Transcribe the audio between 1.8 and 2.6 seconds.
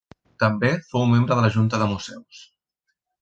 de Museus.